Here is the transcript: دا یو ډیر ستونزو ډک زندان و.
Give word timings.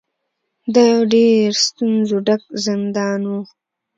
دا 0.73 0.81
یو 0.91 1.01
ډیر 1.13 1.49
ستونزو 1.65 2.17
ډک 2.25 2.43
زندان 2.65 3.21
و. 3.29 3.33